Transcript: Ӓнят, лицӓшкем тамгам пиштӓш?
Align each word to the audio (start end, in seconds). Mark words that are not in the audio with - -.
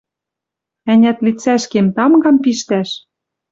Ӓнят, 0.91 1.17
лицӓшкем 1.25 1.87
тамгам 1.95 2.37
пиштӓш? 2.43 2.89